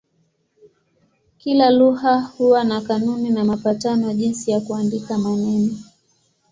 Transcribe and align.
Kila 1.37 1.69
lugha 1.69 2.19
huwa 2.21 2.63
na 2.63 2.81
kanuni 2.81 3.29
na 3.29 3.43
mapatano 3.43 4.13
jinsi 4.13 4.51
ya 4.51 4.59
kuandika 4.61 5.17
maneno. 5.17 5.73